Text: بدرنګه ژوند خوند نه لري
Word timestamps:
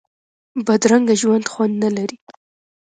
بدرنګه 0.65 1.15
ژوند 1.21 1.45
خوند 1.51 1.73
نه 1.83 1.89
لري 1.95 2.17